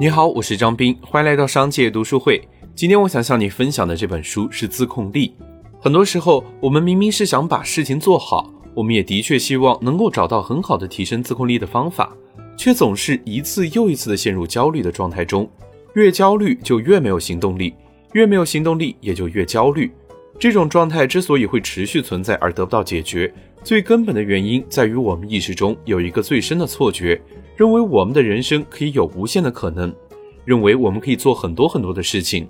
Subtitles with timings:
[0.00, 2.40] 你好，我是张斌，欢迎来到商界读书会。
[2.72, 5.34] 今天我想向你分享的这本书是《自控力》。
[5.80, 12.16] 很多时候，我们明明是想把事情做好，我们也的确希望能够找到很好的提升自控力的方法，
[12.56, 15.50] 却总是一次又一次的陷入焦虑的状态中。
[15.94, 17.74] 越焦虑就越没有行动力，
[18.12, 19.90] 越没有行动力也就越焦虑。
[20.38, 23.32] 这种状态之所以会持续存在而得不到解决，
[23.64, 27.20] 最根本的原因在于我们意识中有一个最深的错觉。
[27.56, 29.92] 认为我们的人生可以有无限的可能，
[30.44, 32.48] 认为我们可以做很多很多的事情。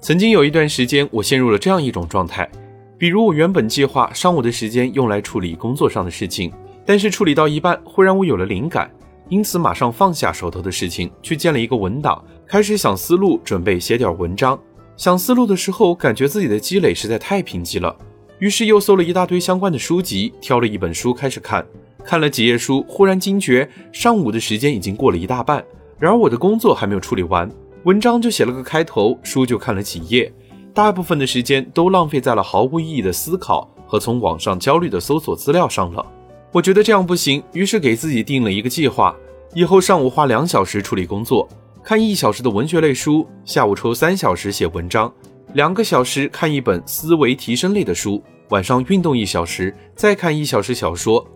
[0.00, 2.50] 曾经有一段时间，我陷入了这样一种状态，
[2.98, 6.52] 比如我原本计划上午的时间用来处理工作上的事情，
[6.84, 8.90] 但是处理到一半，忽然我有了灵感，
[9.28, 14.60] 因此马上放下手头的事情，去建了一个文档，开始想思路，准备写点文章。
[15.00, 17.96] 想思路的时候，感觉自己的积累实在太贫瘠了，
[18.38, 21.66] 于是又搜了一大堆相关的书籍，挑了一本书开始看。
[22.04, 25.64] 看了几页书，忽然惊觉上午的时间已经过了一大半，
[25.98, 27.50] 然而我的工作还没有处理完，
[27.84, 30.30] 文章就写了个开头，书就看了几页，
[30.74, 36.04] 大部分的时间都浪费在了毫无意义的思考和从网上焦虑的搜索资料上了。
[36.52, 39.16] 我觉得这样不行，于是给自己定了一个计划：
[39.54, 41.48] 以后上午花两小时处理工作，
[41.82, 45.12] 看一小时的文学类书；下午抽三小时写文章，
[45.54, 51.26] 两个小时看一本思维提升类的书；晚上运动一小时，再看一小时小说。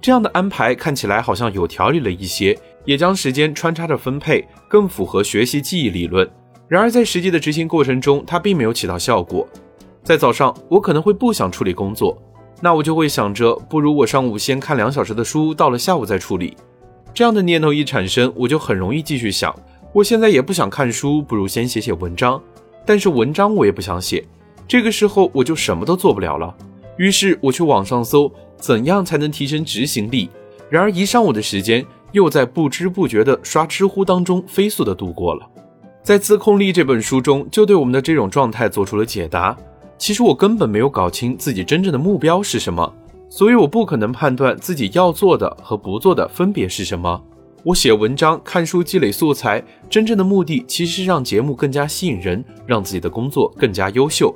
[0.00, 6.28] 这样的安排看起来好像有条理了一些，也将时间穿插着分配，更符合学习记忆理论。
[6.68, 9.48] 然而在实际的执行过程中，它并没有起到效果。
[10.02, 12.20] 在早上，我可能会不想处理工作，
[12.60, 16.56] 那我就会想着，不如我上午先看两小时的书，到了下午再处理。
[17.14, 19.54] 这样的念头一产生，我就很容易继续想，
[19.96, 22.38] 我现在也不想看书，不如先写写文章。
[22.84, 24.22] 但是文章我也不想写，
[24.68, 26.54] 这个时候我就什么都做不了了。
[26.98, 28.30] 于是我去网上搜。
[28.58, 30.30] 怎样才能提升执行力？
[30.70, 35.46] 然而一上午的时间又在不知不觉的刷知乎当中飞速的度过了。
[36.02, 39.56] 在《自控力》这本书中，就对我们的这种状态做出了解答。
[39.96, 42.92] 其实我根本没有搞清自己真正的目标是什么，
[43.30, 47.22] 所以我不可能判断自己要做的和不做的分别是什么。
[47.66, 49.60] 我写文章、看书积累素材，
[49.90, 54.32] 真正的目的其实是让节目更加吸引人，让自己的工作更加优秀。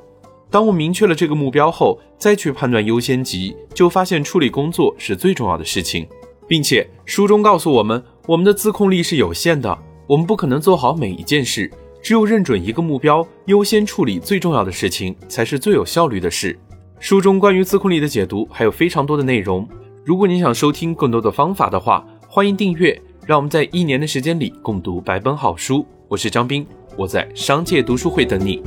[0.49, 6.05] 当我明确了这个目标后，再去判断优先级，就发现处理工作是最重要的事情，
[6.45, 11.71] 并且书中告诉我们，我们的自控力是有限的，我们不可能做好每一件事，
[12.03, 16.59] 只有认准一个目标，优先处理最重要的事情，才是最有效率的事。
[16.99, 19.65] 书中关于自控力的解读还有非常多的内容，
[20.03, 23.01] 如果你想收听更多的方法的话，欢迎订阅。
[23.31, 25.85] 让我们在一年的时间里共读百本好书。
[26.09, 28.61] 我是张斌，我在商界读书会等你。